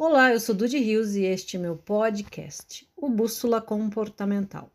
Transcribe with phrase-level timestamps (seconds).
[0.00, 4.70] Olá, eu sou Dudy Rios e este é meu podcast, o Bússola Comportamental.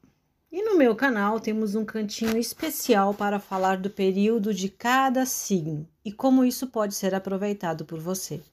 [0.52, 5.88] E no meu canal temos um cantinho especial para falar do período de cada signo
[6.04, 8.44] e como isso pode ser aproveitado por você.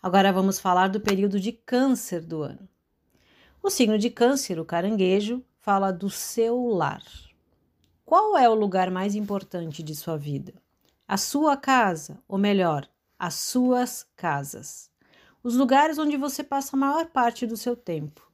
[0.00, 2.68] Agora vamos falar do período de câncer do ano.
[3.60, 7.02] O signo de câncer, o caranguejo, fala do seu lar.
[8.04, 10.54] Qual é o lugar mais importante de sua vida?
[11.08, 12.88] A sua casa, ou melhor,
[13.18, 14.88] as suas casas
[15.46, 18.28] os lugares onde você passa a maior parte do seu tempo.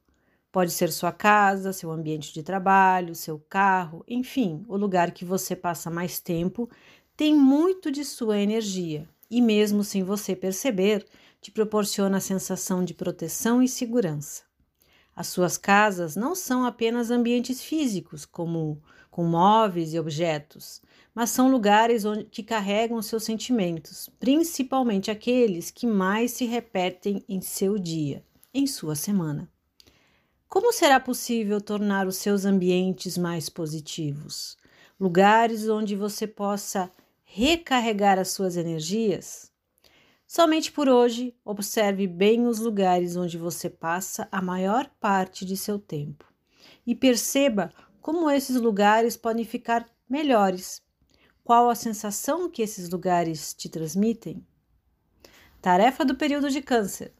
[0.51, 5.55] Pode ser sua casa, seu ambiente de trabalho, seu carro, enfim, o lugar que você
[5.55, 6.67] passa mais tempo
[7.15, 11.05] tem muito de sua energia e, mesmo sem você perceber,
[11.39, 14.41] te proporciona a sensação de proteção e segurança.
[15.15, 18.81] As suas casas não são apenas ambientes físicos, como
[19.11, 20.81] com móveis e objetos,
[21.13, 27.39] mas são lugares onde, que carregam seus sentimentos, principalmente aqueles que mais se repetem em
[27.39, 29.47] seu dia, em sua semana.
[30.49, 34.57] Como será possível tornar os seus ambientes mais positivos?
[34.99, 36.91] Lugares onde você possa
[37.23, 39.52] recarregar as suas energias?
[40.35, 45.77] Somente por hoje, observe bem os lugares onde você passa a maior parte de seu
[45.77, 46.25] tempo
[46.87, 50.81] e perceba como esses lugares podem ficar melhores.
[51.43, 54.43] Qual a sensação que esses lugares te transmitem?
[55.61, 57.13] Tarefa do período de Câncer: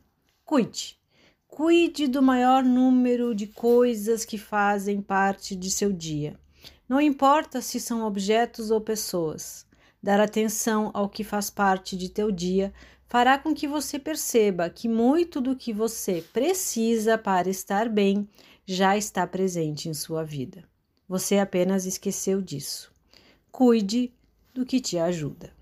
[0.43, 0.97] cuide.
[1.45, 6.35] Cuide do maior número de coisas que fazem parte de seu dia.
[6.89, 9.67] Não importa se são objetos ou pessoas.
[10.01, 12.73] Dar atenção ao que faz parte de teu dia
[13.13, 18.27] fará com que você perceba que muito do que você precisa para estar bem
[18.65, 20.63] já está presente em sua vida.
[21.07, 22.91] Você apenas esqueceu disso.
[23.51, 24.11] Cuide
[24.51, 25.53] do que te ajuda.